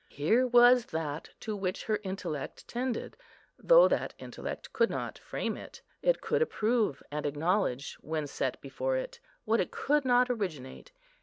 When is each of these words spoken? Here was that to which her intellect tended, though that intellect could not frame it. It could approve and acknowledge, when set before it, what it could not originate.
Here 0.09 0.47
was 0.47 0.85
that 0.87 1.29
to 1.41 1.55
which 1.55 1.83
her 1.83 1.99
intellect 2.01 2.67
tended, 2.67 3.15
though 3.59 3.87
that 3.87 4.15
intellect 4.17 4.73
could 4.73 4.89
not 4.89 5.19
frame 5.19 5.55
it. 5.55 5.83
It 6.01 6.21
could 6.21 6.41
approve 6.41 7.03
and 7.11 7.23
acknowledge, 7.23 7.97
when 8.01 8.25
set 8.25 8.59
before 8.61 8.97
it, 8.97 9.19
what 9.45 9.59
it 9.61 9.69
could 9.69 10.03
not 10.03 10.27
originate. 10.31 10.91